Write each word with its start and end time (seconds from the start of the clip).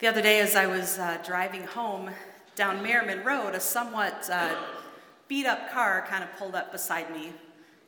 The 0.00 0.06
other 0.06 0.22
day, 0.22 0.40
as 0.40 0.56
I 0.56 0.66
was 0.66 0.98
uh, 0.98 1.18
driving 1.22 1.64
home 1.64 2.08
down 2.54 2.82
Merriman 2.82 3.22
Road, 3.22 3.54
a 3.54 3.60
somewhat 3.60 4.30
uh, 4.32 4.54
beat 5.28 5.44
up 5.44 5.70
car 5.72 6.06
kind 6.08 6.24
of 6.24 6.34
pulled 6.38 6.54
up 6.54 6.72
beside 6.72 7.12
me. 7.12 7.34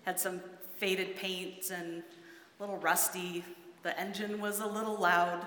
Had 0.03 0.21
some 0.21 0.43
faded 0.77 1.17
paint 1.17 1.71
and 1.71 2.03
a 2.03 2.63
little 2.63 2.77
rusty. 2.77 3.43
The 3.83 3.99
engine 3.99 4.43
was 4.43 4.61
a 4.61 4.67
little 4.67 4.95
loud. 4.95 5.47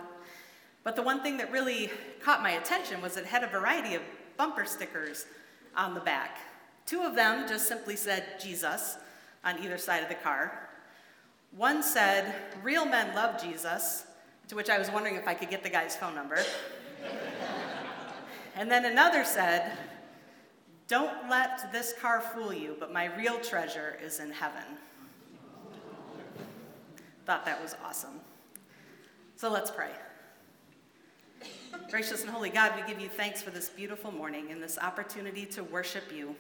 But 0.84 0.96
the 0.96 1.04
one 1.04 1.22
thing 1.22 1.38
that 1.38 1.52
really 1.52 1.92
caught 2.20 2.42
my 2.42 2.54
attention 2.54 3.00
was 3.00 3.16
it 3.16 3.26
had 3.26 3.44
a 3.44 3.48
variety 3.48 3.94
of 3.94 4.02
bumper 4.36 4.66
stickers 4.66 5.28
on 5.78 5.94
the 5.94 6.00
back. 6.00 6.40
Two 6.88 7.04
of 7.04 7.16
them 7.16 7.48
just 7.48 7.68
simply 7.68 7.96
said 7.96 8.40
Jesus 8.42 8.98
on 9.44 9.64
either 9.64 9.78
side 9.78 10.02
of 10.02 10.10
the 10.10 10.16
car. 10.16 10.68
One 11.56 11.84
said, 11.84 12.34
Real 12.64 12.88
men 12.88 13.14
love 13.14 13.40
Jesus, 13.40 14.08
to 14.48 14.56
which 14.56 14.70
I 14.70 14.78
was 14.78 14.90
wondering 14.90 15.16
if 15.16 15.28
I 15.28 15.34
could 15.34 15.50
get 15.50 15.64
the 15.64 15.70
guy's 15.70 15.96
phone 15.96 16.16
number. 16.16 16.40
and 18.56 18.70
then 18.70 18.86
another 18.86 19.24
said, 19.24 19.78
Don't 20.88 21.30
let 21.30 21.72
this 21.72 21.94
car 22.00 22.22
fool 22.22 22.54
you, 22.54 22.76
but 22.80 22.94
my 22.94 23.06
real 23.16 23.40
treasure 23.40 23.98
is 24.04 24.20
in 24.20 24.32
heaven. 24.32 24.64
Thought 27.26 27.46
that 27.46 27.62
was 27.62 27.76
awesome. 27.84 28.20
So 29.36 29.50
let's 29.50 29.72
pray. 29.72 29.90
Gracious 31.90 32.22
and 32.22 32.30
holy 32.30 32.50
God, 32.50 32.74
we 32.76 32.88
give 32.88 33.02
you 33.02 33.10
thanks 33.10 33.42
for 33.42 33.50
this 33.50 33.70
beautiful 33.70 34.12
morning 34.12 34.52
and 34.52 34.62
this 34.62 34.78
opportunity 34.78 35.46
to 35.48 35.64
worship 35.64 36.04
you. 36.14 36.36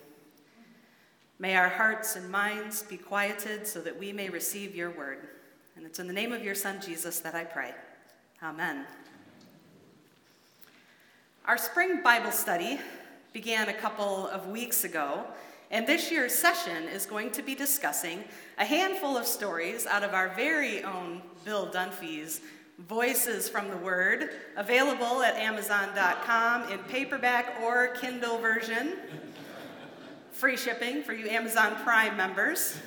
May 1.37 1.55
our 1.55 1.69
hearts 1.69 2.15
and 2.15 2.31
minds 2.31 2.83
be 2.83 2.97
quieted 2.97 3.67
so 3.67 3.81
that 3.81 3.99
we 3.99 4.13
may 4.13 4.29
receive 4.29 4.75
your 4.75 4.91
word. 4.91 5.27
And 5.75 5.85
it's 5.85 5.99
in 5.99 6.07
the 6.07 6.13
name 6.13 6.31
of 6.31 6.43
your 6.43 6.55
Son, 6.55 6.79
Jesus, 6.81 7.19
that 7.19 7.35
I 7.35 7.43
pray. 7.43 7.73
Amen. 8.43 8.85
Our 11.45 11.57
spring 11.57 12.01
Bible 12.03 12.31
study 12.31 12.79
began 13.31 13.69
a 13.69 13.73
couple 13.73 14.27
of 14.27 14.47
weeks 14.47 14.83
ago, 14.83 15.23
and 15.71 15.87
this 15.87 16.11
year's 16.11 16.35
session 16.35 16.83
is 16.83 17.05
going 17.05 17.31
to 17.31 17.41
be 17.41 17.55
discussing 17.55 18.25
a 18.57 18.65
handful 18.65 19.15
of 19.15 19.25
stories 19.25 19.85
out 19.85 20.03
of 20.03 20.13
our 20.13 20.29
very 20.35 20.83
own 20.83 21.21
Bill 21.45 21.67
Dunphy's 21.67 22.41
Voices 22.77 23.47
from 23.47 23.69
the 23.69 23.77
Word, 23.77 24.31
available 24.57 25.23
at 25.23 25.35
Amazon.com 25.35 26.69
in 26.73 26.79
paperback 26.79 27.61
or 27.63 27.95
Kindle 28.01 28.37
version. 28.37 28.97
Free 30.31 30.57
shipping 30.57 31.03
for 31.03 31.13
you 31.13 31.29
Amazon 31.29 31.75
Prime 31.85 32.17
members. 32.17 32.77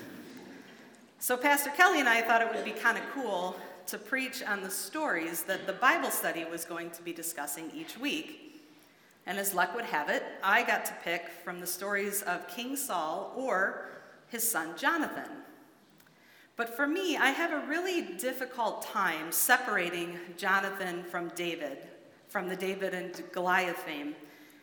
So, 1.21 1.39
Pastor 1.39 1.71
Kelly 1.71 2.01
and 2.01 2.09
I 2.09 2.21
thought 2.21 2.43
it 2.43 2.55
would 2.55 2.67
be 2.67 2.73
kind 2.73 2.99
of 2.99 3.05
cool 3.15 3.57
to 3.89 3.99
preach 3.99 4.43
on 4.43 4.63
the 4.63 4.71
stories 4.71 5.43
that 5.45 5.67
the 5.67 5.73
Bible 5.73 6.11
study 6.11 6.45
was 6.45 6.65
going 6.65 6.91
to 6.91 7.03
be 7.03 7.13
discussing 7.13 7.71
each 7.75 7.99
week. 7.99 8.63
And 9.27 9.39
as 9.39 9.55
luck 9.55 9.75
would 9.75 9.85
have 9.85 10.09
it, 10.09 10.23
I 10.43 10.63
got 10.63 10.85
to 10.87 10.93
pick 11.03 11.29
from 11.45 11.61
the 11.61 11.67
stories 11.67 12.23
of 12.23 12.49
King 12.49 12.77
Saul 12.77 13.33
or 13.37 13.91
his 14.29 14.49
son 14.49 14.77
Jonathan. 14.77 15.29
But 16.57 16.75
for 16.75 16.87
me, 16.87 17.17
I 17.17 17.31
have 17.31 17.53
a 17.53 17.67
really 17.67 18.03
difficult 18.17 18.83
time 18.83 19.31
separating 19.31 20.19
Jonathan 20.37 21.05
from 21.05 21.29
David, 21.37 21.79
from 22.29 22.49
the 22.49 22.57
David 22.57 22.95
and 22.95 23.23
Goliath 23.33 23.79
fame, 23.79 24.17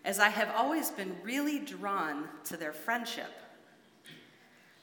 as 0.04 0.20
I 0.20 0.30
have 0.30 0.50
always 0.56 0.92
been 0.92 1.16
really 1.24 1.60
drawn 1.60 2.26
to 2.44 2.58
their 2.58 2.74
friendship. 2.74 3.32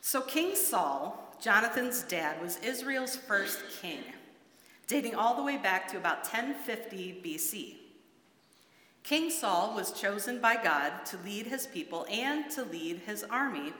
So, 0.00 0.20
King 0.20 0.56
Saul, 0.56 1.36
Jonathan's 1.40 2.02
dad, 2.02 2.40
was 2.42 2.58
Israel's 2.58 3.14
first 3.14 3.60
king, 3.80 4.02
dating 4.92 5.14
all 5.14 5.34
the 5.34 5.42
way 5.42 5.56
back 5.56 5.88
to 5.88 5.96
about 5.96 6.18
1050 6.18 7.22
BC. 7.24 7.76
King 9.02 9.30
Saul 9.30 9.74
was 9.74 9.90
chosen 9.90 10.38
by 10.38 10.62
God 10.62 11.06
to 11.06 11.16
lead 11.24 11.46
his 11.46 11.66
people 11.66 12.04
and 12.10 12.50
to 12.50 12.62
lead 12.62 12.98
his 13.06 13.24
army, 13.24 13.72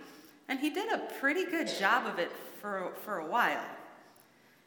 and 0.48 0.58
he 0.58 0.70
did 0.70 0.90
a 0.90 1.06
pretty 1.20 1.44
good 1.44 1.68
job 1.68 2.06
of 2.06 2.18
it 2.18 2.32
for, 2.62 2.92
for 3.04 3.18
a 3.18 3.26
while. 3.26 3.66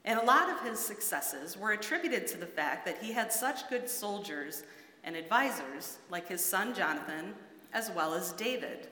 And 0.06 0.20
a 0.20 0.24
lot 0.24 0.52
of 0.52 0.62
his 0.62 0.78
successes 0.78 1.58
were 1.58 1.72
attributed 1.72 2.28
to 2.28 2.38
the 2.38 2.46
fact 2.46 2.86
that 2.86 3.00
he 3.02 3.12
had 3.12 3.34
such 3.34 3.68
good 3.68 3.90
soldiers 3.90 4.62
and 5.04 5.16
advisors, 5.16 5.98
like 6.12 6.30
his 6.30 6.46
son 6.46 6.76
Jonathan, 6.76 7.34
as 7.74 7.90
well 7.90 8.14
as 8.14 8.34
David. 8.34 8.88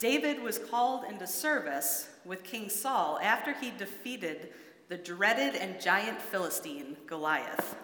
David 0.00 0.42
was 0.42 0.58
called 0.58 1.04
into 1.04 1.28
service 1.28 2.08
with 2.24 2.42
King 2.42 2.68
Saul 2.68 3.20
after 3.22 3.52
he 3.52 3.70
defeated 3.70 4.48
the 4.88 4.96
dreaded 4.96 5.54
and 5.56 5.80
giant 5.80 6.20
Philistine 6.20 6.96
Goliath. 7.06 7.76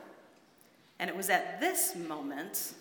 And 0.99 1.09
it 1.09 1.17
was 1.17 1.31
at 1.31 1.61
this 1.61 1.97
moment 1.97 2.75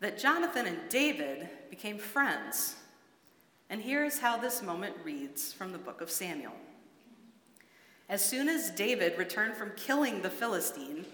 that 0.00 0.18
Jonathan 0.18 0.66
and 0.66 0.78
David 0.88 1.48
became 1.70 1.98
friends. 1.98 2.76
And 3.68 3.80
here's 3.80 4.18
how 4.18 4.36
this 4.36 4.62
moment 4.62 4.94
reads 5.04 5.52
from 5.52 5.72
the 5.72 5.78
book 5.78 6.00
of 6.00 6.10
Samuel. 6.10 6.54
As 8.08 8.24
soon 8.24 8.48
as 8.48 8.70
David 8.70 9.16
returned 9.16 9.54
from 9.54 9.72
killing 9.76 10.20
the 10.20 10.30
Philistine, 10.30 11.04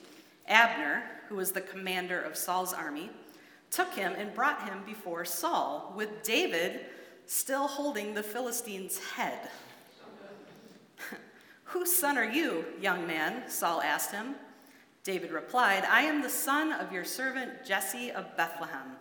Abner, 0.49 1.03
who 1.29 1.37
was 1.37 1.53
the 1.53 1.61
commander 1.61 2.21
of 2.21 2.37
Saul's 2.37 2.73
army, 2.73 3.11
took 3.71 3.93
him 3.95 4.15
and 4.17 4.35
brought 4.35 4.69
him 4.69 4.83
before 4.87 5.25
Saul, 5.25 5.93
with 5.95 6.23
David 6.23 6.87
still 7.27 7.67
holding 7.67 8.15
the 8.15 8.23
Philistine's 8.23 8.99
head. 8.99 9.51
Whose 11.77 11.95
son 11.95 12.17
are 12.17 12.25
you, 12.25 12.65
young 12.81 13.07
man? 13.07 13.51
Saul 13.51 13.83
asked 13.83 14.11
him. 14.11 14.35
David 15.05 15.31
replied, 15.31 15.85
I 15.85 16.05
am 16.05 16.23
the 16.23 16.31
son 16.31 16.73
of 16.73 16.91
your 16.91 17.05
servant 17.05 17.67
Jesse 17.67 18.11
of 18.11 18.35
Bethlehem. 18.35 18.97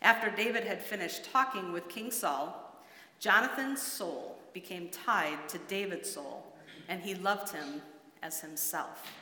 After 0.00 0.30
David 0.30 0.62
had 0.62 0.80
finished 0.80 1.32
talking 1.32 1.72
with 1.72 1.88
King 1.88 2.12
Saul, 2.12 2.80
Jonathan's 3.18 3.82
soul 3.82 4.38
became 4.52 4.88
tied 4.90 5.48
to 5.48 5.58
David's 5.66 6.08
soul, 6.08 6.46
and 6.88 7.02
he 7.02 7.16
loved 7.16 7.52
him 7.52 7.82
as 8.22 8.40
himself. 8.40 9.12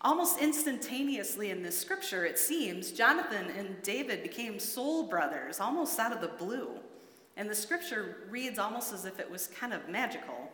Almost 0.00 0.40
instantaneously 0.40 1.50
in 1.50 1.62
this 1.62 1.78
scripture, 1.78 2.24
it 2.24 2.38
seems, 2.38 2.90
Jonathan 2.90 3.50
and 3.58 3.82
David 3.82 4.22
became 4.22 4.58
soul 4.58 5.02
brothers, 5.08 5.60
almost 5.60 6.00
out 6.00 6.12
of 6.12 6.22
the 6.22 6.28
blue. 6.42 6.70
And 7.36 7.48
the 7.48 7.54
scripture 7.54 8.28
reads 8.30 8.58
almost 8.58 8.92
as 8.92 9.04
if 9.04 9.18
it 9.18 9.30
was 9.30 9.48
kind 9.48 9.72
of 9.72 9.88
magical. 9.88 10.50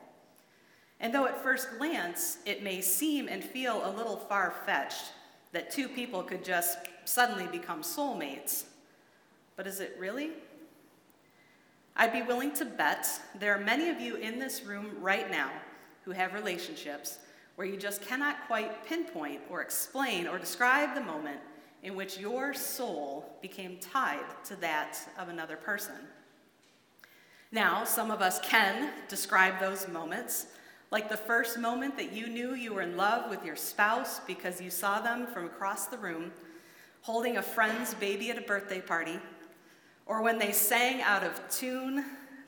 And 0.98 1.14
though 1.14 1.26
at 1.26 1.42
first 1.42 1.68
glance 1.78 2.38
it 2.46 2.62
may 2.62 2.80
seem 2.80 3.28
and 3.28 3.42
feel 3.42 3.82
a 3.84 3.96
little 3.96 4.16
far 4.16 4.54
fetched 4.66 5.12
that 5.52 5.70
two 5.70 5.88
people 5.88 6.22
could 6.22 6.44
just 6.44 6.78
suddenly 7.04 7.46
become 7.46 7.82
soulmates. 7.82 8.64
But 9.56 9.66
is 9.66 9.80
it 9.80 9.96
really? 9.98 10.30
I'd 11.96 12.12
be 12.12 12.22
willing 12.22 12.52
to 12.52 12.64
bet 12.64 13.06
there 13.38 13.54
are 13.54 13.60
many 13.60 13.88
of 13.90 14.00
you 14.00 14.16
in 14.16 14.38
this 14.38 14.64
room 14.64 14.92
right 15.00 15.30
now 15.30 15.50
who 16.04 16.12
have 16.12 16.32
relationships 16.32 17.18
where 17.56 17.66
you 17.66 17.76
just 17.76 18.00
cannot 18.00 18.46
quite 18.46 18.86
pinpoint 18.86 19.40
or 19.50 19.60
explain 19.60 20.26
or 20.26 20.38
describe 20.38 20.94
the 20.94 21.00
moment 21.00 21.40
in 21.82 21.94
which 21.94 22.18
your 22.18 22.54
soul 22.54 23.36
became 23.42 23.76
tied 23.78 24.24
to 24.44 24.56
that 24.56 24.98
of 25.18 25.28
another 25.28 25.56
person. 25.56 25.96
Now, 27.52 27.82
some 27.84 28.10
of 28.10 28.22
us 28.22 28.38
can 28.40 28.90
describe 29.08 29.58
those 29.58 29.88
moments, 29.88 30.46
like 30.92 31.08
the 31.08 31.16
first 31.16 31.58
moment 31.58 31.96
that 31.96 32.12
you 32.12 32.28
knew 32.28 32.54
you 32.54 32.74
were 32.74 32.82
in 32.82 32.96
love 32.96 33.28
with 33.28 33.44
your 33.44 33.56
spouse 33.56 34.20
because 34.20 34.60
you 34.60 34.70
saw 34.70 35.00
them 35.00 35.26
from 35.26 35.46
across 35.46 35.86
the 35.86 35.98
room 35.98 36.30
holding 37.02 37.38
a 37.38 37.42
friend's 37.42 37.94
baby 37.94 38.30
at 38.30 38.38
a 38.38 38.42
birthday 38.42 38.80
party, 38.80 39.18
or 40.06 40.22
when 40.22 40.38
they 40.38 40.52
sang 40.52 41.00
out 41.02 41.24
of 41.24 41.40
tune 41.50 42.04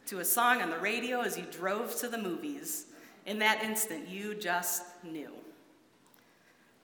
to 0.07 0.19
a 0.19 0.25
song 0.25 0.61
on 0.61 0.71
the 0.71 0.79
radio 0.79 1.21
as 1.21 1.39
you 1.39 1.45
drove 1.51 1.97
to 1.97 2.09
the 2.09 2.19
movies. 2.19 2.87
In 3.25 3.39
that 3.39 3.63
instant, 3.63 4.09
you 4.09 4.35
just 4.35 4.83
knew. 5.05 5.31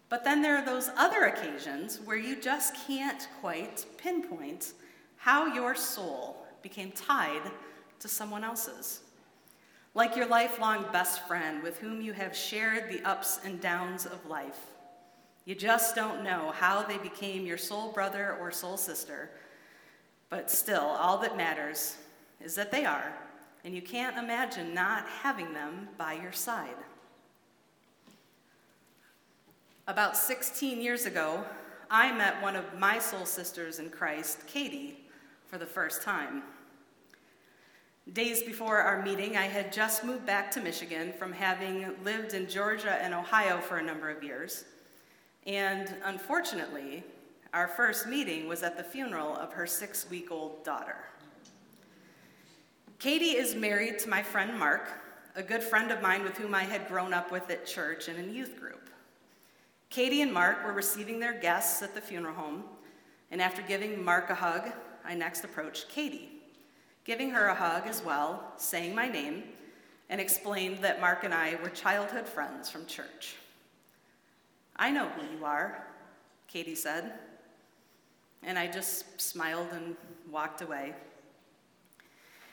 But 0.08 0.25
then 0.25 0.40
there 0.40 0.56
are 0.56 0.64
those 0.64 0.90
other 0.96 1.25
occasions 1.25 2.00
where 2.04 2.16
you 2.16 2.40
just 2.40 2.75
can't 2.87 3.28
quite 3.40 3.84
pinpoint 3.98 4.72
how 5.16 5.52
your 5.52 5.75
soul 5.75 6.46
became 6.62 6.93
tied 6.93 7.43
to 8.00 8.08
someone 8.08 8.44
else's. 8.44 9.00
Like 9.94 10.16
your 10.16 10.26
lifelong 10.26 10.86
best 10.92 11.26
friend 11.26 11.62
with 11.62 11.78
whom 11.78 12.00
you 12.00 12.12
have 12.12 12.36
shared 12.36 12.90
the 12.90 13.02
ups 13.08 13.40
and 13.44 13.60
downs 13.60 14.06
of 14.06 14.26
life 14.26 14.68
you 15.48 15.54
just 15.54 15.94
don't 15.94 16.22
know 16.22 16.52
how 16.54 16.82
they 16.82 16.98
became 16.98 17.46
your 17.46 17.56
soul 17.56 17.90
brother 17.90 18.36
or 18.38 18.50
soul 18.50 18.76
sister. 18.76 19.30
But 20.28 20.50
still, 20.50 20.82
all 20.82 21.16
that 21.20 21.38
matters 21.38 21.96
is 22.38 22.54
that 22.56 22.70
they 22.70 22.84
are, 22.84 23.14
and 23.64 23.74
you 23.74 23.80
can't 23.80 24.18
imagine 24.18 24.74
not 24.74 25.06
having 25.22 25.54
them 25.54 25.88
by 25.96 26.12
your 26.12 26.32
side. 26.32 26.76
About 29.86 30.18
16 30.18 30.82
years 30.82 31.06
ago, 31.06 31.46
I 31.90 32.14
met 32.14 32.42
one 32.42 32.54
of 32.54 32.78
my 32.78 32.98
soul 32.98 33.24
sisters 33.24 33.78
in 33.78 33.88
Christ, 33.88 34.46
Katie, 34.46 35.06
for 35.46 35.56
the 35.56 35.64
first 35.64 36.02
time. 36.02 36.42
Days 38.14 38.43
before 38.43 38.78
our 38.78 39.02
meeting, 39.02 39.37
I 39.37 39.43
had 39.43 39.70
just 39.70 40.02
moved 40.02 40.25
back 40.25 40.50
to 40.52 40.60
Michigan 40.60 41.12
from 41.19 41.31
having 41.31 41.94
lived 42.05 42.32
in 42.32 42.49
Georgia 42.49 42.93
and 43.02 43.12
Ohio 43.12 43.60
for 43.60 43.76
a 43.76 43.82
number 43.82 44.08
of 44.08 44.22
years. 44.22 44.64
And 45.46 45.94
unfortunately, 46.05 47.05
our 47.52 47.69
first 47.69 48.06
meeting 48.06 48.49
was 48.49 48.62
at 48.62 48.78
the 48.78 48.82
funeral 48.82 49.37
of 49.37 49.52
her 49.52 49.66
six 49.66 50.08
week 50.08 50.31
old 50.31 50.64
daughter. 50.64 50.96
Katie 52.99 53.37
is 53.37 53.55
married 53.55 53.99
to 53.99 54.08
my 54.08 54.22
friend 54.22 54.58
Mark, 54.58 54.88
a 55.37 55.43
good 55.43 55.62
friend 55.62 55.90
of 55.90 56.00
mine 56.00 56.22
with 56.22 56.38
whom 56.38 56.55
I 56.55 56.62
had 56.62 56.88
grown 56.88 57.12
up 57.12 57.31
with 57.31 57.50
at 57.50 57.66
church 57.66 58.08
and 58.08 58.19
in 58.19 58.34
youth 58.34 58.58
group. 58.58 58.88
Katie 59.90 60.22
and 60.22 60.32
Mark 60.32 60.64
were 60.64 60.72
receiving 60.72 61.20
their 61.20 61.38
guests 61.38 61.82
at 61.82 61.94
the 61.94 62.00
funeral 62.00 62.34
home, 62.34 62.64
and 63.31 63.43
after 63.43 63.60
giving 63.60 64.02
Mark 64.02 64.31
a 64.31 64.34
hug, 64.34 64.72
I 65.05 65.14
next 65.14 65.44
approached 65.44 65.90
Katie, 65.90 66.38
giving 67.08 67.31
her 67.31 67.46
a 67.46 67.55
hug 67.55 67.87
as 67.87 68.05
well, 68.05 68.52
saying 68.58 68.94
my 68.94 69.08
name, 69.08 69.43
and 70.10 70.20
explained 70.20 70.84
that 70.84 71.00
Mark 71.00 71.25
and 71.25 71.32
I 71.32 71.56
were 71.62 71.70
childhood 71.70 72.28
friends 72.28 72.69
from 72.69 72.84
church. 72.84 73.37
I 74.76 74.90
know 74.90 75.08
who 75.08 75.38
you 75.38 75.43
are, 75.43 75.87
Katie 76.49 76.75
said. 76.75 77.14
And 78.43 78.58
I 78.58 78.66
just 78.66 79.19
smiled 79.19 79.69
and 79.72 79.96
walked 80.31 80.60
away. 80.60 80.94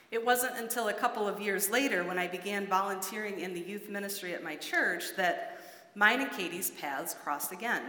It 0.09 0.25
wasn't 0.25 0.55
until 0.55 0.87
a 0.87 0.93
couple 0.93 1.27
of 1.27 1.41
years 1.41 1.69
later 1.69 2.05
when 2.05 2.17
I 2.17 2.25
began 2.25 2.65
volunteering 2.65 3.41
in 3.41 3.53
the 3.53 3.59
youth 3.59 3.89
ministry 3.89 4.33
at 4.33 4.41
my 4.41 4.55
church 4.55 5.17
that 5.17 5.59
mine 5.95 6.21
and 6.21 6.31
Katie's 6.31 6.71
paths 6.71 7.13
crossed 7.13 7.51
again. 7.51 7.83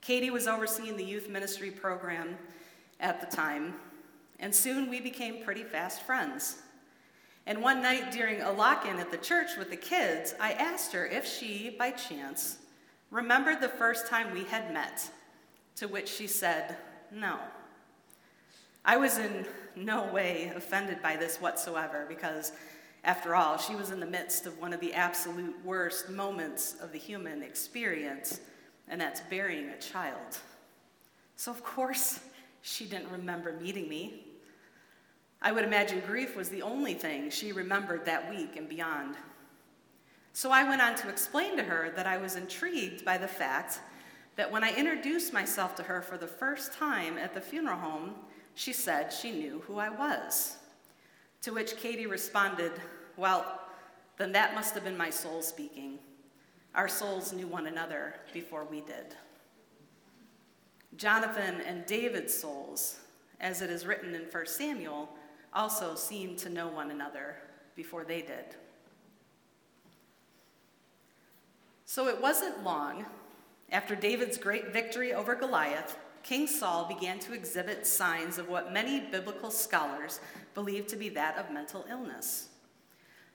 Katie 0.00 0.30
was 0.30 0.46
overseeing 0.46 0.96
the 0.96 1.04
youth 1.04 1.28
ministry 1.28 1.72
program 1.72 2.38
at 3.00 3.20
the 3.20 3.36
time, 3.36 3.74
and 4.40 4.54
soon 4.54 4.90
we 4.90 5.00
became 5.00 5.44
pretty 5.44 5.64
fast 5.64 6.02
friends. 6.02 6.58
And 7.46 7.62
one 7.62 7.80
night 7.80 8.10
during 8.10 8.42
a 8.42 8.50
lock 8.50 8.86
in 8.86 8.98
at 8.98 9.12
the 9.12 9.18
church 9.18 9.56
with 9.56 9.70
the 9.70 9.76
kids, 9.76 10.34
I 10.40 10.52
asked 10.52 10.92
her 10.92 11.06
if 11.06 11.26
she, 11.26 11.74
by 11.78 11.92
chance, 11.92 12.58
remembered 13.10 13.60
the 13.60 13.68
first 13.68 14.08
time 14.08 14.34
we 14.34 14.44
had 14.44 14.72
met, 14.72 15.08
to 15.76 15.86
which 15.86 16.08
she 16.08 16.26
said, 16.26 16.76
No. 17.12 17.38
I 18.84 18.96
was 18.96 19.18
in 19.18 19.46
no 19.76 20.12
way 20.12 20.52
offended 20.54 21.02
by 21.02 21.16
this 21.16 21.40
whatsoever 21.40 22.04
because, 22.08 22.52
after 23.04 23.34
all, 23.34 23.58
she 23.58 23.76
was 23.76 23.90
in 23.90 24.00
the 24.00 24.06
midst 24.06 24.46
of 24.46 24.58
one 24.60 24.72
of 24.72 24.80
the 24.80 24.94
absolute 24.94 25.56
worst 25.64 26.08
moments 26.08 26.76
of 26.80 26.92
the 26.92 26.98
human 26.98 27.42
experience, 27.42 28.40
and 28.88 29.00
that's 29.00 29.20
burying 29.22 29.68
a 29.68 29.78
child. 29.78 30.38
So, 31.36 31.50
of 31.50 31.62
course, 31.62 32.20
she 32.66 32.84
didn't 32.84 33.10
remember 33.12 33.52
meeting 33.52 33.88
me. 33.88 34.24
I 35.40 35.52
would 35.52 35.64
imagine 35.64 36.02
grief 36.04 36.34
was 36.34 36.48
the 36.48 36.62
only 36.62 36.94
thing 36.94 37.30
she 37.30 37.52
remembered 37.52 38.04
that 38.04 38.28
week 38.28 38.56
and 38.56 38.68
beyond. 38.68 39.14
So 40.32 40.50
I 40.50 40.68
went 40.68 40.82
on 40.82 40.96
to 40.96 41.08
explain 41.08 41.56
to 41.56 41.62
her 41.62 41.92
that 41.94 42.08
I 42.08 42.18
was 42.18 42.34
intrigued 42.34 43.04
by 43.04 43.18
the 43.18 43.28
fact 43.28 43.80
that 44.34 44.50
when 44.50 44.64
I 44.64 44.74
introduced 44.74 45.32
myself 45.32 45.76
to 45.76 45.84
her 45.84 46.02
for 46.02 46.18
the 46.18 46.26
first 46.26 46.72
time 46.72 47.18
at 47.18 47.34
the 47.34 47.40
funeral 47.40 47.78
home, 47.78 48.14
she 48.54 48.72
said 48.72 49.12
she 49.12 49.30
knew 49.30 49.62
who 49.66 49.78
I 49.78 49.88
was. 49.88 50.56
To 51.42 51.52
which 51.52 51.76
Katie 51.76 52.06
responded, 52.06 52.72
Well, 53.16 53.60
then 54.18 54.32
that 54.32 54.54
must 54.54 54.74
have 54.74 54.82
been 54.82 54.96
my 54.96 55.10
soul 55.10 55.40
speaking. 55.40 56.00
Our 56.74 56.88
souls 56.88 57.32
knew 57.32 57.46
one 57.46 57.68
another 57.68 58.16
before 58.32 58.64
we 58.64 58.80
did. 58.80 59.14
Jonathan 60.96 61.60
and 61.66 61.84
David's 61.86 62.32
souls, 62.32 63.00
as 63.40 63.62
it 63.62 63.70
is 63.70 63.86
written 63.86 64.14
in 64.14 64.22
1 64.22 64.46
Samuel, 64.46 65.08
also 65.52 65.94
seemed 65.94 66.38
to 66.38 66.48
know 66.48 66.68
one 66.68 66.90
another 66.90 67.36
before 67.74 68.04
they 68.04 68.20
did. 68.20 68.56
So 71.84 72.08
it 72.08 72.20
wasn't 72.20 72.62
long 72.62 73.06
after 73.70 73.96
David's 73.96 74.38
great 74.38 74.72
victory 74.72 75.12
over 75.12 75.34
Goliath, 75.34 75.98
King 76.22 76.46
Saul 76.46 76.86
began 76.86 77.18
to 77.20 77.32
exhibit 77.32 77.86
signs 77.86 78.38
of 78.38 78.48
what 78.48 78.72
many 78.72 79.00
biblical 79.00 79.50
scholars 79.50 80.20
believe 80.54 80.86
to 80.88 80.96
be 80.96 81.08
that 81.10 81.38
of 81.38 81.52
mental 81.52 81.84
illness. 81.88 82.48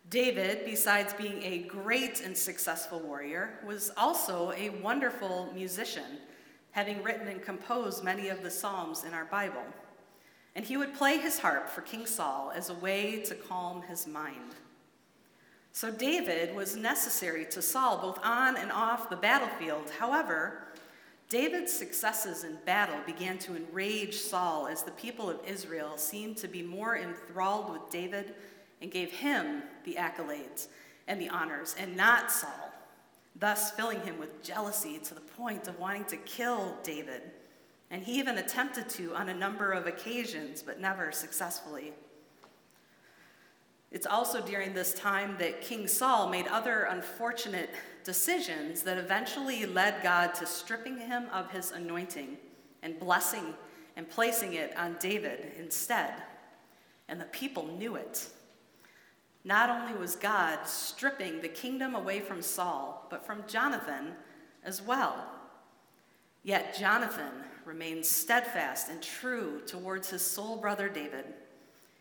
David, 0.10 0.66
besides 0.66 1.14
being 1.14 1.42
a 1.44 1.60
great 1.60 2.22
and 2.22 2.36
successful 2.36 3.00
warrior, 3.00 3.60
was 3.66 3.92
also 3.96 4.52
a 4.54 4.70
wonderful 4.82 5.50
musician, 5.54 6.20
having 6.72 7.04
written 7.04 7.28
and 7.28 7.42
composed 7.42 8.04
many 8.04 8.30
of 8.30 8.44
the 8.44 8.52
Psalms 8.52 9.04
in 9.04 9.14
our 9.14 9.26
Bible 9.26 9.64
and 10.56 10.66
he 10.66 10.78
would 10.78 10.94
play 10.94 11.18
his 11.18 11.40
harp 11.40 11.70
for 11.70 11.82
King 11.82 12.06
Saul 12.06 12.52
as 12.54 12.70
a 12.70 12.74
way 12.76 13.22
to 13.22 13.36
calm 13.36 13.82
his 13.84 14.08
mind. 14.08 14.56
So 15.72 15.90
David 15.90 16.54
was 16.54 16.76
necessary 16.76 17.46
to 17.52 17.62
Saul 17.62 18.00
both 18.00 18.20
on 18.24 18.58
and 18.58 18.72
off 18.72 19.10
the 19.10 19.16
battlefield. 19.16 19.90
However, 19.98 20.68
David's 21.30 21.72
successes 21.72 22.44
in 22.44 22.58
battle 22.66 23.00
began 23.06 23.38
to 23.40 23.56
enrage 23.56 24.16
Saul 24.16 24.68
as 24.68 24.84
the 24.84 24.92
people 24.92 25.30
of 25.30 25.40
Israel 25.48 25.98
seemed 25.98 26.36
to 26.38 26.50
be 26.50 26.62
more 26.62 26.98
enthralled 26.98 27.72
with 27.72 27.90
David 27.90 28.34
and 28.82 28.92
gave 28.92 29.12
him 29.12 29.64
the 29.86 29.96
accolades 29.96 30.68
and 31.08 31.22
the 31.22 31.30
honors, 31.30 31.76
and 31.80 31.96
not 31.96 32.32
Saul, 32.32 32.71
thus 33.36 33.72
filling 33.72 34.02
him 34.02 34.20
with 34.20 34.44
jealousy 34.44 35.00
to 35.00 35.14
the 35.14 35.22
point 35.22 35.68
of 35.68 35.80
wanting 35.80 36.06
to 36.06 36.18
kill 36.18 36.78
David 36.84 37.22
and 37.92 38.02
he 38.02 38.18
even 38.18 38.38
attempted 38.38 38.90
to 38.90 39.14
on 39.14 39.28
a 39.28 39.34
number 39.34 39.74
of 39.74 39.86
occasions, 39.86 40.64
but 40.64 40.80
never 40.80 41.12
successfully. 41.12 41.92
It's 43.92 44.08
also 44.08 44.42
during 44.42 44.74
this 44.74 44.94
time 44.94 45.36
that 45.40 45.62
King 45.62 45.90
Saul 45.90 46.30
made 46.30 46.48
other 46.48 46.84
unfortunate 46.84 47.70
decisions 48.06 48.82
that 48.84 48.98
eventually 48.98 49.66
led 49.66 50.02
God 50.02 50.34
to 50.36 50.46
stripping 50.48 50.98
him 50.98 51.26
of 51.34 51.52
his 51.52 51.72
anointing 51.72 52.38
and 52.82 52.98
blessing 52.98 53.54
and 53.98 54.10
placing 54.10 54.54
it 54.54 54.76
on 54.78 54.96
David 55.02 55.52
instead. 55.60 56.14
And 57.10 57.20
the 57.20 57.26
people 57.26 57.68
knew 57.78 57.98
it. 57.98 58.30
Not 59.44 59.70
only 59.70 59.98
was 59.98 60.16
God 60.16 60.68
stripping 60.68 61.42
the 61.42 61.48
kingdom 61.48 61.96
away 61.96 62.20
from 62.20 62.42
Saul, 62.42 63.08
but 63.10 63.26
from 63.26 63.44
Jonathan 63.48 64.14
as 64.64 64.82
well. 64.82 65.26
Yet 66.44 66.78
Jonathan 66.78 67.32
remained 67.66 68.06
steadfast 68.06 68.90
and 68.90 69.02
true 69.02 69.62
towards 69.66 70.10
his 70.10 70.26
soul 70.26 70.58
brother 70.58 70.90
David. 70.90 71.26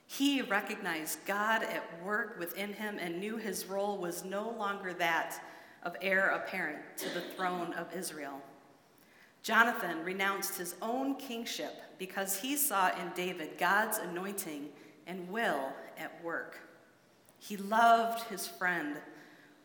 He 0.07 0.43
recognized 0.43 1.25
God 1.25 1.63
at 1.63 2.03
work 2.03 2.39
within 2.39 2.73
him 2.73 2.99
and 2.99 3.21
knew 3.21 3.37
his 3.37 3.67
role 3.67 3.97
was 3.97 4.25
no 4.25 4.51
longer 4.51 4.93
that 4.95 5.41
of 5.83 5.97
heir 6.03 6.31
apparent 6.31 6.81
to 6.99 7.09
the 7.11 7.21
throne 7.21 7.73
of 7.75 7.95
Israel. 7.95 8.41
Jonathan 9.43 10.05
renounced 10.05 10.59
his 10.59 10.75
own 10.82 11.15
kingship 11.15 11.82
because 11.99 12.39
he 12.39 12.56
saw 12.56 12.89
in 13.01 13.11
David 13.15 13.56
God's 13.56 13.99
anointing 13.99 14.69
and 15.06 15.29
will 15.31 15.73
at 15.99 16.23
work. 16.23 16.59
He 17.41 17.56
loved 17.56 18.29
his 18.29 18.47
friend 18.47 18.97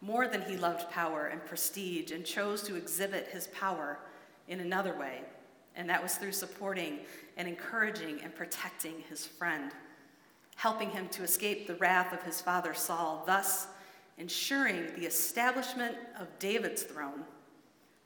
more 0.01 0.27
than 0.27 0.41
he 0.41 0.58
loved 0.58 0.89
power 0.89 1.27
and 1.27 1.46
prestige 1.46 2.12
and 2.12 2.25
chose 2.25 2.63
to 2.63 2.75
exhibit 2.75 3.27
his 3.27 3.48
power 3.48 4.00
in 4.48 4.60
another 4.60 4.98
way 4.98 5.22
and 5.75 5.89
that 5.89 6.01
was 6.01 6.15
through 6.15 6.32
supporting 6.32 7.00
and 7.38 7.48
encouraging 7.48 8.22
and 8.24 8.34
protecting 8.34 9.03
his 9.10 9.25
friend, 9.25 9.72
helping 10.55 10.89
him 10.89 11.10
to 11.10 11.24
escape 11.24 11.67
the 11.67 11.75
wrath 11.75 12.13
of 12.13 12.24
his 12.24 12.41
father 12.41 12.74
Saul, 12.74 13.24
thus 13.25 13.67
ensuring 14.17 14.88
the 14.96 15.05
establishment 15.05 15.96
of 16.20 16.39
David's 16.39 16.84
throne, 16.84 17.25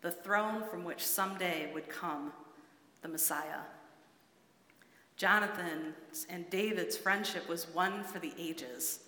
the 0.02 0.12
throne 0.12 0.64
from 0.70 0.84
which 0.84 1.06
someday 1.06 1.72
would 1.74 1.88
come 1.88 2.34
the 3.02 3.08
Messiah. 3.08 3.62
Jonathan's 5.16 6.26
and 6.30 6.50
David's 6.50 6.98
friendship 6.98 7.48
was 7.48 7.68
one 7.74 8.04
for 8.04 8.20
the 8.20 8.34
ages, 8.38 9.02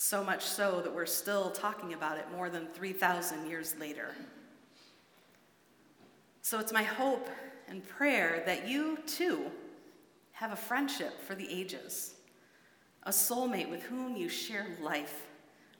so 0.00 0.22
much 0.22 0.44
so 0.44 0.80
that 0.80 0.94
we're 0.94 1.04
still 1.04 1.50
talking 1.50 1.92
about 1.92 2.18
it 2.18 2.24
more 2.30 2.48
than 2.48 2.68
3,000 2.68 3.50
years 3.50 3.74
later. 3.80 4.14
So 6.40 6.60
it's 6.60 6.72
my 6.72 6.84
hope 6.84 7.28
and 7.66 7.86
prayer 7.86 8.44
that 8.46 8.68
you 8.68 8.98
too 9.06 9.50
have 10.30 10.52
a 10.52 10.56
friendship 10.56 11.20
for 11.20 11.34
the 11.34 11.50
ages, 11.50 12.14
a 13.02 13.10
soulmate 13.10 13.68
with 13.68 13.82
whom 13.82 14.16
you 14.16 14.28
share 14.28 14.68
life, 14.80 15.26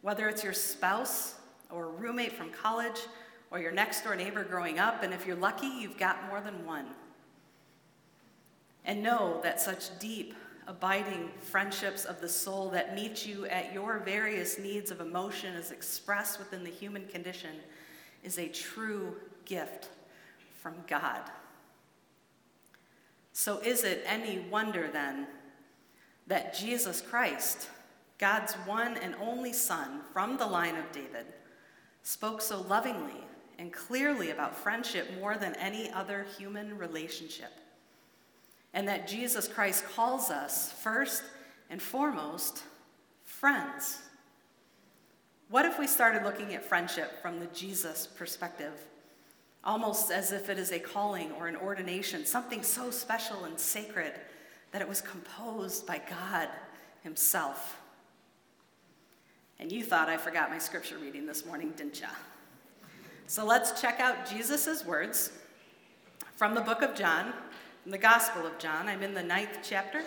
whether 0.02 0.28
it's 0.28 0.42
your 0.42 0.52
spouse 0.52 1.36
or 1.70 1.84
a 1.84 1.90
roommate 1.90 2.32
from 2.32 2.50
college 2.50 2.98
or 3.52 3.60
your 3.60 3.72
next 3.72 4.02
door 4.02 4.16
neighbor 4.16 4.42
growing 4.42 4.80
up, 4.80 5.04
and 5.04 5.14
if 5.14 5.28
you're 5.28 5.36
lucky, 5.36 5.68
you've 5.68 5.96
got 5.96 6.26
more 6.26 6.40
than 6.40 6.66
one. 6.66 6.86
And 8.84 9.00
know 9.00 9.38
that 9.44 9.60
such 9.60 9.96
deep, 10.00 10.34
abiding 10.68 11.30
friendships 11.40 12.04
of 12.04 12.20
the 12.20 12.28
soul 12.28 12.68
that 12.68 12.94
meet 12.94 13.26
you 13.26 13.46
at 13.46 13.72
your 13.72 13.98
various 14.00 14.58
needs 14.58 14.90
of 14.90 15.00
emotion 15.00 15.56
as 15.56 15.70
expressed 15.70 16.38
within 16.38 16.62
the 16.62 16.70
human 16.70 17.06
condition 17.06 17.56
is 18.22 18.38
a 18.38 18.46
true 18.48 19.16
gift 19.46 19.88
from 20.60 20.74
God. 20.86 21.22
So, 23.32 23.58
is 23.60 23.82
it 23.82 24.04
any 24.04 24.40
wonder 24.50 24.90
then 24.92 25.26
that 26.26 26.54
Jesus 26.54 27.00
Christ, 27.00 27.70
God's 28.18 28.52
one 28.66 28.98
and 28.98 29.14
only 29.22 29.54
Son 29.54 30.02
from 30.12 30.36
the 30.36 30.46
line 30.46 30.76
of 30.76 30.92
David, 30.92 31.24
spoke 32.02 32.42
so 32.42 32.60
lovingly 32.62 33.24
and 33.58 33.72
clearly 33.72 34.30
about 34.30 34.56
friendship 34.56 35.08
more 35.18 35.36
than 35.36 35.54
any 35.54 35.90
other 35.90 36.26
human 36.36 36.76
relationship. 36.76 37.52
And 38.74 38.86
that 38.86 39.08
Jesus 39.08 39.48
Christ 39.48 39.84
calls 39.94 40.30
us, 40.30 40.72
first 40.72 41.22
and 41.70 41.80
foremost, 41.80 42.62
friends. 43.24 43.98
What 45.50 45.64
if 45.64 45.78
we 45.78 45.86
started 45.86 46.24
looking 46.24 46.54
at 46.54 46.64
friendship 46.64 47.22
from 47.22 47.40
the 47.40 47.46
Jesus 47.46 48.06
perspective? 48.06 48.72
Almost 49.64 50.10
as 50.10 50.32
if 50.32 50.50
it 50.50 50.58
is 50.58 50.72
a 50.72 50.78
calling 50.78 51.32
or 51.32 51.48
an 51.48 51.56
ordination, 51.56 52.26
something 52.26 52.62
so 52.62 52.90
special 52.90 53.44
and 53.44 53.58
sacred 53.58 54.12
that 54.72 54.82
it 54.82 54.88
was 54.88 55.00
composed 55.00 55.86
by 55.86 56.00
God 56.08 56.48
Himself. 57.02 57.80
And 59.58 59.72
you 59.72 59.82
thought 59.82 60.08
I 60.08 60.16
forgot 60.16 60.50
my 60.50 60.58
scripture 60.58 60.98
reading 60.98 61.26
this 61.26 61.44
morning, 61.44 61.72
didn't 61.76 62.00
you? 62.00 62.06
So 63.26 63.44
let's 63.44 63.80
check 63.80 64.00
out 64.00 64.28
Jesus' 64.30 64.84
words 64.84 65.32
from 66.36 66.54
the 66.54 66.60
book 66.60 66.82
of 66.82 66.94
John, 66.94 67.32
from 67.82 67.92
the 67.92 67.98
Gospel 67.98 68.46
of 68.46 68.58
John. 68.58 68.88
I'm 68.88 69.02
in 69.02 69.14
the 69.14 69.22
ninth 69.22 69.58
chapter. 69.62 70.02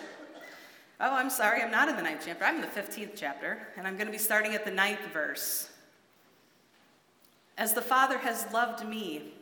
Oh, 1.00 1.14
I'm 1.14 1.30
sorry, 1.30 1.62
I'm 1.62 1.70
not 1.70 1.88
in 1.88 1.96
the 1.96 2.02
ninth 2.02 2.22
chapter. 2.24 2.44
I'm 2.44 2.56
in 2.56 2.60
the 2.60 2.66
15th 2.68 3.12
chapter, 3.16 3.66
and 3.76 3.86
I'm 3.86 3.96
going 3.96 4.06
to 4.06 4.12
be 4.12 4.18
starting 4.18 4.54
at 4.54 4.64
the 4.64 4.70
ninth 4.70 5.00
verse. 5.12 5.68
As 7.58 7.74
the 7.74 7.82
Father 7.82 8.18
has 8.18 8.46
loved 8.52 8.86
me, 8.86 9.32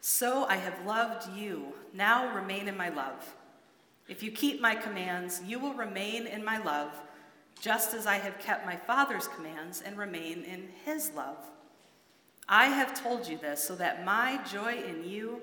so 0.00 0.44
I 0.44 0.56
have 0.56 0.84
loved 0.86 1.36
you. 1.36 1.72
Now 1.92 2.34
remain 2.34 2.68
in 2.68 2.76
my 2.76 2.88
love. 2.88 3.34
If 4.08 4.22
you 4.22 4.30
keep 4.30 4.60
my 4.60 4.74
commands, 4.74 5.40
you 5.44 5.58
will 5.58 5.74
remain 5.74 6.26
in 6.26 6.44
my 6.44 6.58
love 6.58 6.90
just 7.60 7.94
as 7.94 8.06
I 8.06 8.16
have 8.16 8.38
kept 8.38 8.66
my 8.66 8.76
Father's 8.76 9.28
commands 9.28 9.82
and 9.82 9.96
remain 9.96 10.44
in 10.44 10.68
his 10.84 11.10
love. 11.16 11.38
I 12.48 12.66
have 12.66 13.00
told 13.00 13.26
you 13.26 13.38
this 13.38 13.62
so 13.62 13.74
that 13.76 14.04
my 14.04 14.40
joy 14.50 14.82
in 14.82 15.08
you, 15.08 15.40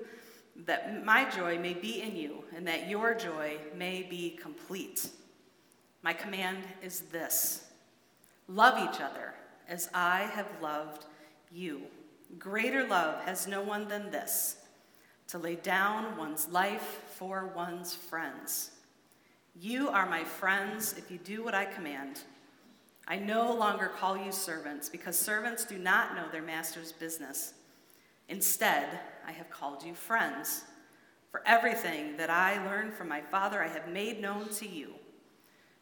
that 0.56 1.04
my 1.04 1.28
joy 1.30 1.58
may 1.58 1.74
be 1.74 2.00
in 2.00 2.16
you, 2.16 2.44
and 2.54 2.66
that 2.66 2.88
your 2.88 3.14
joy 3.14 3.56
may 3.76 4.02
be 4.02 4.30
complete. 4.30 5.08
My 6.02 6.12
command 6.12 6.58
is 6.82 7.00
this 7.12 7.66
love 8.46 8.78
each 8.78 9.00
other 9.00 9.34
as 9.68 9.88
I 9.94 10.22
have 10.34 10.48
loved 10.60 11.06
you. 11.50 11.82
Greater 12.38 12.86
love 12.86 13.22
has 13.24 13.46
no 13.46 13.62
one 13.62 13.88
than 13.88 14.10
this 14.10 14.56
to 15.28 15.38
lay 15.38 15.56
down 15.56 16.16
one's 16.16 16.48
life 16.48 17.02
for 17.16 17.52
one's 17.54 17.94
friends. 17.94 18.70
You 19.58 19.88
are 19.88 20.08
my 20.08 20.24
friends 20.24 20.94
if 20.98 21.10
you 21.10 21.18
do 21.18 21.42
what 21.42 21.54
I 21.54 21.64
command. 21.64 22.20
I 23.06 23.16
no 23.16 23.52
longer 23.52 23.86
call 23.86 24.16
you 24.16 24.32
servants 24.32 24.88
because 24.88 25.18
servants 25.18 25.64
do 25.64 25.78
not 25.78 26.16
know 26.16 26.24
their 26.30 26.42
master's 26.42 26.92
business. 26.92 27.54
Instead, 28.28 29.00
I 29.26 29.32
have 29.32 29.50
called 29.50 29.82
you 29.82 29.94
friends. 29.94 30.64
For 31.30 31.42
everything 31.46 32.16
that 32.16 32.30
I 32.30 32.64
learned 32.64 32.94
from 32.94 33.08
my 33.08 33.20
Father, 33.20 33.62
I 33.62 33.68
have 33.68 33.88
made 33.88 34.20
known 34.20 34.48
to 34.50 34.68
you. 34.68 34.94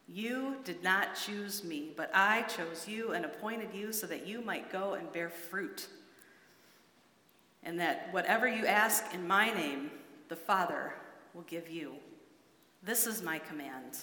You 0.08 0.56
did 0.64 0.82
not 0.82 1.14
choose 1.14 1.62
me, 1.62 1.92
but 1.96 2.10
I 2.14 2.42
chose 2.42 2.86
you 2.88 3.12
and 3.12 3.24
appointed 3.24 3.74
you 3.74 3.92
so 3.92 4.06
that 4.06 4.26
you 4.26 4.40
might 4.40 4.72
go 4.72 4.94
and 4.94 5.12
bear 5.12 5.28
fruit. 5.28 5.88
And 7.62 7.78
that 7.80 8.08
whatever 8.12 8.48
you 8.48 8.66
ask 8.66 9.14
in 9.14 9.26
my 9.26 9.52
name, 9.52 9.90
the 10.28 10.36
Father 10.36 10.94
will 11.34 11.42
give 11.42 11.70
you. 11.70 11.94
This 12.82 13.06
is 13.06 13.22
my 13.22 13.38
command 13.38 13.98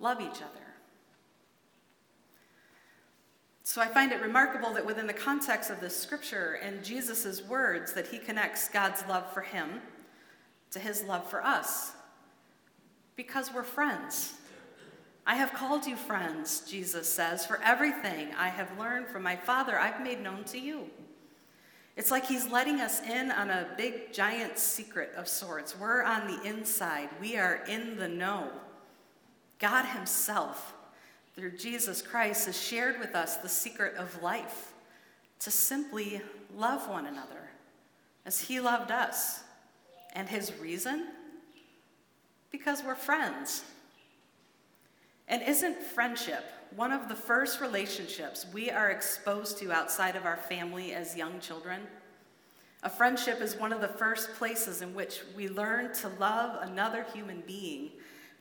love 0.00 0.20
each 0.20 0.42
other. 0.42 0.69
So 3.70 3.80
I 3.80 3.86
find 3.86 4.10
it 4.10 4.20
remarkable 4.20 4.72
that 4.72 4.84
within 4.84 5.06
the 5.06 5.12
context 5.12 5.70
of 5.70 5.78
this 5.78 5.96
scripture 5.96 6.58
and 6.60 6.82
Jesus' 6.82 7.40
words 7.46 7.92
that 7.92 8.08
he 8.08 8.18
connects 8.18 8.68
God's 8.68 9.04
love 9.08 9.32
for 9.32 9.42
him 9.42 9.80
to 10.72 10.80
his 10.80 11.04
love 11.04 11.30
for 11.30 11.40
us 11.40 11.92
because 13.14 13.54
we're 13.54 13.62
friends. 13.62 14.34
I 15.24 15.36
have 15.36 15.52
called 15.52 15.86
you 15.86 15.94
friends, 15.94 16.64
Jesus 16.68 17.08
says, 17.08 17.46
for 17.46 17.62
everything 17.62 18.30
I 18.36 18.48
have 18.48 18.76
learned 18.76 19.06
from 19.06 19.22
my 19.22 19.36
Father 19.36 19.78
I've 19.78 20.02
made 20.02 20.20
known 20.20 20.42
to 20.46 20.58
you. 20.58 20.90
It's 21.96 22.10
like 22.10 22.26
he's 22.26 22.50
letting 22.50 22.80
us 22.80 23.00
in 23.02 23.30
on 23.30 23.50
a 23.50 23.68
big, 23.76 24.12
giant 24.12 24.58
secret 24.58 25.12
of 25.16 25.28
sorts. 25.28 25.78
We're 25.78 26.02
on 26.02 26.26
the 26.26 26.42
inside, 26.42 27.08
we 27.20 27.36
are 27.36 27.62
in 27.68 27.98
the 27.98 28.08
know. 28.08 28.50
God 29.60 29.84
Himself, 29.84 30.74
through 31.40 31.56
Jesus 31.56 32.02
Christ, 32.02 32.44
has 32.44 32.60
shared 32.60 33.00
with 33.00 33.14
us 33.14 33.38
the 33.38 33.48
secret 33.48 33.96
of 33.96 34.22
life 34.22 34.74
to 35.38 35.50
simply 35.50 36.20
love 36.54 36.86
one 36.86 37.06
another 37.06 37.48
as 38.26 38.42
He 38.42 38.60
loved 38.60 38.90
us. 38.90 39.42
And 40.12 40.28
His 40.28 40.52
reason? 40.60 41.06
Because 42.50 42.82
we're 42.82 42.94
friends. 42.94 43.64
And 45.28 45.42
isn't 45.42 45.82
friendship 45.82 46.44
one 46.76 46.92
of 46.92 47.08
the 47.08 47.14
first 47.14 47.62
relationships 47.62 48.44
we 48.52 48.70
are 48.70 48.90
exposed 48.90 49.56
to 49.58 49.72
outside 49.72 50.16
of 50.16 50.26
our 50.26 50.36
family 50.36 50.92
as 50.92 51.16
young 51.16 51.40
children. 51.40 51.80
A 52.82 52.90
friendship 52.90 53.40
is 53.40 53.56
one 53.56 53.72
of 53.72 53.80
the 53.80 53.88
first 53.88 54.34
places 54.34 54.82
in 54.82 54.94
which 54.94 55.22
we 55.34 55.48
learn 55.48 55.94
to 55.94 56.08
love 56.20 56.62
another 56.68 57.06
human 57.14 57.42
being 57.46 57.92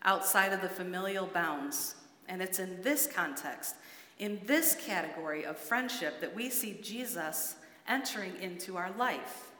outside 0.03 0.51
of 0.51 0.61
the 0.61 0.69
familial 0.69 1.27
bounds. 1.27 1.95
And 2.29 2.41
it's 2.41 2.59
in 2.59 2.81
this 2.81 3.07
context, 3.07 3.75
in 4.19 4.39
this 4.45 4.77
category 4.85 5.45
of 5.45 5.57
friendship, 5.57 6.21
that 6.21 6.33
we 6.33 6.49
see 6.49 6.79
Jesus 6.81 7.55
entering 7.87 8.33
into 8.39 8.77
our 8.77 8.91
life. 8.97 9.51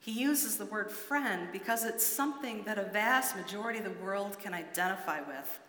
He 0.00 0.12
uses 0.12 0.56
the 0.56 0.66
word 0.66 0.90
friend 0.90 1.48
because 1.52 1.84
it's 1.84 2.06
something 2.06 2.62
that 2.64 2.78
a 2.78 2.84
vast 2.84 3.36
majority 3.36 3.80
of 3.80 3.84
the 3.84 4.04
world 4.04 4.38
can 4.38 4.54
identify 4.54 5.20
with 5.20 5.60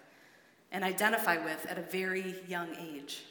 and 0.72 0.84
identify 0.84 1.38
with 1.38 1.66
at 1.70 1.78
a 1.78 1.82
very 1.82 2.36
young 2.48 2.68
age. 2.76 3.24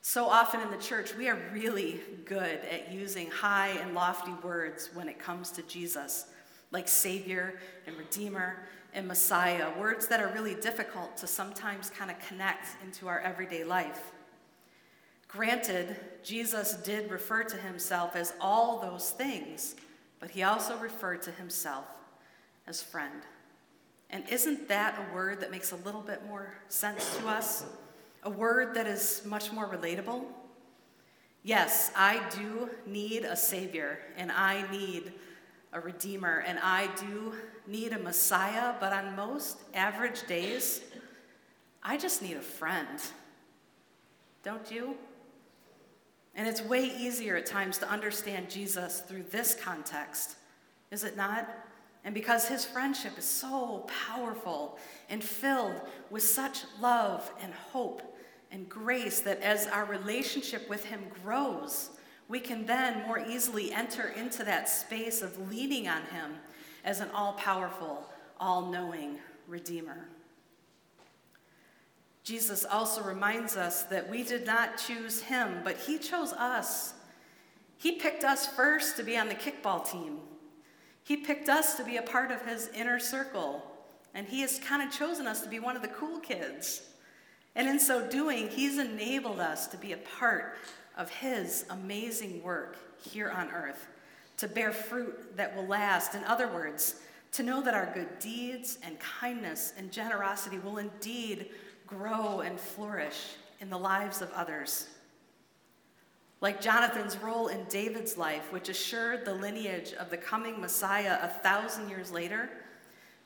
So 0.00 0.26
often 0.26 0.60
in 0.60 0.70
the 0.70 0.78
church, 0.78 1.14
we 1.14 1.28
are 1.28 1.38
really 1.52 2.00
good 2.24 2.60
at 2.70 2.92
using 2.92 3.30
high 3.30 3.78
and 3.80 3.94
lofty 3.94 4.32
words 4.42 4.90
when 4.94 5.08
it 5.08 5.18
comes 5.18 5.50
to 5.52 5.62
Jesus, 5.62 6.26
like 6.70 6.88
Savior 6.88 7.60
and 7.86 7.96
Redeemer 7.96 8.56
and 8.94 9.08
Messiah, 9.08 9.76
words 9.78 10.06
that 10.06 10.20
are 10.20 10.32
really 10.32 10.54
difficult 10.54 11.16
to 11.18 11.26
sometimes 11.26 11.90
kind 11.90 12.10
of 12.10 12.18
connect 12.26 12.68
into 12.82 13.08
our 13.08 13.18
everyday 13.20 13.64
life. 13.64 14.12
Granted, 15.26 15.96
Jesus 16.22 16.74
did 16.74 17.10
refer 17.10 17.42
to 17.42 17.56
himself 17.56 18.14
as 18.14 18.32
all 18.40 18.80
those 18.80 19.10
things, 19.10 19.74
but 20.20 20.30
he 20.30 20.44
also 20.44 20.76
referred 20.78 21.22
to 21.22 21.32
himself 21.32 21.86
as 22.68 22.80
friend. 22.80 23.22
And 24.10 24.22
isn't 24.30 24.68
that 24.68 24.96
a 24.96 25.14
word 25.14 25.40
that 25.40 25.50
makes 25.50 25.72
a 25.72 25.76
little 25.76 26.02
bit 26.02 26.24
more 26.26 26.54
sense 26.68 27.16
to 27.16 27.26
us? 27.26 27.64
A 28.22 28.30
word 28.30 28.74
that 28.74 28.86
is 28.86 29.22
much 29.26 29.52
more 29.52 29.68
relatable? 29.68 30.24
Yes, 31.42 31.90
I 31.96 32.22
do 32.30 32.70
need 32.86 33.24
a 33.24 33.36
Savior, 33.36 33.98
and 34.16 34.30
I 34.30 34.64
need 34.70 35.12
a 35.74 35.80
Redeemer, 35.80 36.44
and 36.46 36.58
I 36.60 36.88
do 36.96 37.34
need 37.66 37.92
a 37.92 37.98
Messiah, 37.98 38.74
but 38.78 38.92
on 38.92 39.16
most 39.16 39.58
average 39.74 40.26
days, 40.26 40.80
I 41.82 41.98
just 41.98 42.22
need 42.22 42.36
a 42.36 42.40
friend. 42.40 43.00
Don't 44.44 44.70
you? 44.70 44.96
And 46.36 46.46
it's 46.46 46.62
way 46.62 46.84
easier 46.84 47.36
at 47.36 47.46
times 47.46 47.78
to 47.78 47.90
understand 47.90 48.48
Jesus 48.48 49.00
through 49.00 49.24
this 49.30 49.56
context, 49.60 50.36
is 50.90 51.02
it 51.02 51.16
not? 51.16 51.48
And 52.04 52.14
because 52.14 52.46
his 52.46 52.64
friendship 52.64 53.18
is 53.18 53.24
so 53.24 53.86
powerful 54.08 54.78
and 55.08 55.24
filled 55.24 55.80
with 56.10 56.22
such 56.22 56.64
love 56.80 57.32
and 57.42 57.52
hope 57.52 58.16
and 58.52 58.68
grace 58.68 59.20
that 59.20 59.40
as 59.40 59.66
our 59.66 59.86
relationship 59.86 60.68
with 60.68 60.84
him 60.84 61.00
grows, 61.24 61.90
we 62.28 62.40
can 62.40 62.66
then 62.66 63.06
more 63.06 63.18
easily 63.18 63.72
enter 63.72 64.08
into 64.08 64.44
that 64.44 64.68
space 64.68 65.22
of 65.22 65.50
leaning 65.50 65.88
on 65.88 66.02
him 66.02 66.32
as 66.84 67.00
an 67.00 67.08
all 67.14 67.34
powerful, 67.34 68.08
all 68.40 68.70
knowing 68.70 69.18
Redeemer. 69.46 70.08
Jesus 72.22 72.64
also 72.64 73.02
reminds 73.02 73.56
us 73.56 73.82
that 73.84 74.08
we 74.08 74.22
did 74.22 74.46
not 74.46 74.78
choose 74.78 75.22
him, 75.22 75.60
but 75.62 75.76
he 75.76 75.98
chose 75.98 76.32
us. 76.32 76.94
He 77.76 77.92
picked 77.92 78.24
us 78.24 78.46
first 78.46 78.96
to 78.96 79.02
be 79.02 79.18
on 79.18 79.28
the 79.28 79.34
kickball 79.34 79.88
team 79.88 80.20
he 81.04 81.18
picked 81.18 81.50
us 81.50 81.74
to 81.76 81.84
be 81.84 81.98
a 81.98 82.02
part 82.02 82.30
of 82.30 82.46
his 82.46 82.70
inner 82.74 82.98
circle, 82.98 83.62
and 84.14 84.26
he 84.26 84.40
has 84.40 84.58
kind 84.58 84.82
of 84.82 84.90
chosen 84.90 85.26
us 85.26 85.42
to 85.42 85.48
be 85.48 85.60
one 85.60 85.76
of 85.76 85.82
the 85.82 85.88
cool 85.88 86.18
kids. 86.18 86.82
And 87.56 87.68
in 87.68 87.78
so 87.78 88.06
doing, 88.08 88.48
he's 88.48 88.78
enabled 88.78 89.40
us 89.40 89.66
to 89.68 89.76
be 89.76 89.92
a 89.92 89.96
part 89.98 90.56
of 90.96 91.08
his 91.10 91.64
amazing 91.70 92.42
work 92.42 92.76
here 93.00 93.30
on 93.30 93.50
earth, 93.50 93.86
to 94.38 94.48
bear 94.48 94.72
fruit 94.72 95.36
that 95.36 95.54
will 95.56 95.66
last. 95.66 96.14
In 96.14 96.24
other 96.24 96.48
words, 96.48 96.96
to 97.32 97.42
know 97.42 97.62
that 97.62 97.74
our 97.74 97.90
good 97.94 98.18
deeds 98.18 98.78
and 98.82 98.98
kindness 98.98 99.72
and 99.76 99.92
generosity 99.92 100.58
will 100.58 100.78
indeed 100.78 101.50
grow 101.86 102.40
and 102.40 102.58
flourish 102.58 103.36
in 103.60 103.70
the 103.70 103.78
lives 103.78 104.22
of 104.22 104.30
others. 104.32 104.88
like 106.44 106.60
Jonathan's 106.60 107.16
role 107.16 107.48
in 107.48 107.64
David's 107.70 108.18
life, 108.18 108.52
which 108.52 108.68
assured 108.68 109.24
the 109.24 109.32
lineage 109.32 109.94
of 109.94 110.10
the 110.10 110.16
coming 110.18 110.60
Messiah 110.60 111.18
a 111.22 111.28
thousand 111.28 111.88
years 111.88 112.12
later, 112.12 112.50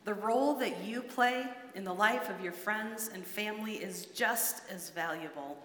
the 0.09 0.15
role 0.15 0.55
that 0.55 0.83
you 0.83 1.03
play 1.03 1.45
in 1.75 1.85
the 1.85 1.93
life 1.93 2.31
of 2.31 2.43
your 2.43 2.55
friends 2.55 3.11
and 3.13 3.23
family 3.23 3.75
is 3.75 4.07
just 4.07 4.63
as 4.71 4.89
valuable 4.89 5.59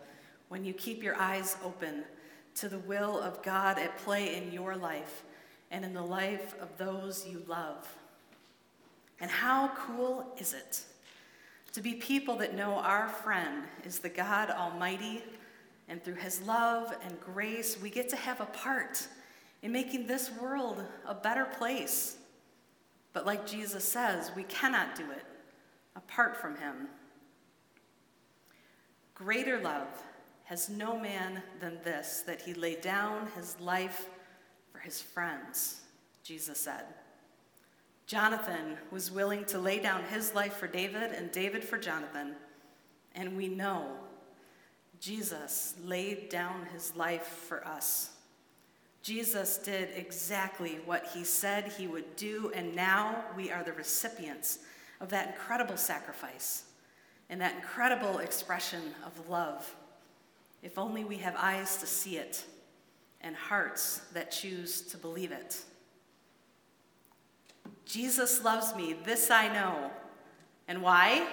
when 0.50 0.65
you 0.65 0.73
keep 0.73 1.01
your 1.01 1.15
eyes 1.15 1.55
open 1.63 2.03
to 2.53 2.67
the 2.67 2.79
will 2.79 3.17
of 3.21 3.41
God 3.41 3.79
at 3.79 3.97
play 4.00 4.35
in 4.35 4.51
your 4.51 4.75
life 4.75 5.23
and 5.71 5.85
in 5.85 5.93
the 5.93 6.03
life 6.03 6.55
of 6.62 6.77
those 6.77 7.25
you 7.25 7.41
love. 7.47 7.88
And 9.21 9.31
how 9.31 9.69
cool 9.77 10.25
is 10.38 10.53
it 10.53 10.81
to 11.71 11.79
be 11.79 11.93
people 11.93 12.35
that 12.35 12.53
know 12.53 12.73
our 12.73 13.07
friend 13.07 13.63
is 13.85 14.00
the 14.00 14.09
God 14.09 14.50
Almighty, 14.50 15.23
and 15.88 16.03
through 16.03 16.15
his 16.15 16.41
love 16.41 16.93
and 17.05 17.17
grace, 17.21 17.77
we 17.81 17.89
get 17.89 18.09
to 18.09 18.17
have 18.17 18.41
a 18.41 18.45
part 18.47 19.07
in 19.62 19.71
making 19.71 20.05
this 20.05 20.29
world 20.33 20.83
a 21.07 21.13
better 21.13 21.45
place. 21.45 22.17
But 23.13 23.25
like 23.25 23.46
Jesus 23.46 23.84
says, 23.84 24.32
we 24.36 24.43
cannot 24.43 24.96
do 24.96 25.03
it 25.12 25.25
apart 25.96 26.36
from 26.36 26.58
him. 26.58 26.88
Greater 29.13 29.62
love 29.62 29.88
has 30.46 30.70
no 30.70 31.00
man 31.00 31.41
than 31.62 31.79
this, 31.84 32.24
that 32.25 32.41
he 32.41 32.53
lay 32.53 32.75
down 32.75 33.27
his 33.36 33.60
life 33.60 34.10
for 34.72 34.79
his 34.79 35.01
friends, 35.01 35.82
Jesus 36.24 36.60
said. 36.60 36.86
Jonathan 38.05 38.77
was 38.91 39.12
willing 39.12 39.46
to 39.46 39.58
lay 39.58 39.79
down 39.79 40.03
his 40.05 40.34
life 40.36 40.55
for 40.55 40.67
David 40.67 41.12
and 41.12 41.32
David 41.32 41.63
for 41.63 41.77
Jonathan. 41.77 42.36
And 43.15 43.38
we 43.38 43.48
know 43.48 43.91
Jesus 45.00 45.75
laid 45.84 46.29
down 46.29 46.65
his 46.74 46.96
life 46.96 47.25
for 47.25 47.65
us. 47.65 48.12
Jesus 49.03 49.57
did 49.57 49.89
exactly 49.95 50.79
what 50.86 51.05
he 51.13 51.25
said 51.25 51.65
he 51.65 51.88
would 51.88 52.15
do, 52.15 52.51
and 52.55 52.74
now 52.74 53.25
we 53.36 53.51
are 53.51 53.62
the 53.62 53.74
recipients 53.74 54.60
of 55.01 55.10
that 55.10 55.27
incredible 55.27 55.75
sacrifice 55.75 56.63
and 57.29 57.41
that 57.41 57.55
incredible 57.55 58.19
expression 58.19 58.81
of 59.05 59.29
love. 59.29 59.75
If 60.62 60.79
only 60.79 61.03
we 61.03 61.17
have 61.17 61.36
eyes 61.38 61.77
to 61.77 61.86
see 61.86 62.15
it 62.15 62.45
and 63.19 63.36
hearts 63.36 64.00
that 64.13 64.31
choose 64.31 64.81
to 64.83 64.98
believe 64.98 65.33
it. 65.33 65.62
Jesus 67.86 68.43
loves 68.43 68.74
me, 68.74 68.95
this 69.03 69.29
I 69.29 69.53
know. 69.53 69.91
And 70.69 70.81
why? 70.81 71.27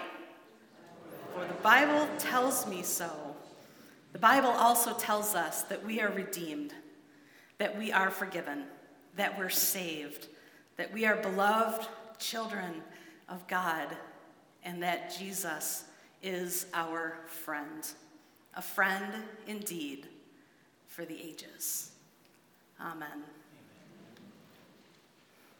For 1.34 1.44
the 1.44 1.62
Bible 1.62 2.08
tells 2.18 2.66
me 2.66 2.82
so. 2.82 3.10
The 4.12 4.18
Bible 4.18 4.50
also 4.50 4.92
tells 4.94 5.36
us 5.36 5.62
that 5.64 5.84
we 5.84 6.00
are 6.00 6.10
redeemed, 6.10 6.74
that 7.60 7.76
we 7.76 7.92
are 7.92 8.10
forgiven, 8.10 8.64
that 9.16 9.38
we're 9.38 9.50
saved, 9.50 10.28
that 10.78 10.90
we 10.94 11.04
are 11.04 11.16
beloved 11.16 11.86
children 12.18 12.82
of 13.28 13.46
God, 13.48 13.86
and 14.64 14.82
that 14.82 15.14
Jesus 15.18 15.84
is 16.22 16.64
our 16.72 17.18
friend, 17.26 17.86
a 18.54 18.62
friend 18.62 19.12
indeed 19.46 20.08
for 20.86 21.04
the 21.04 21.20
ages. 21.22 21.90
Amen. 22.80 23.24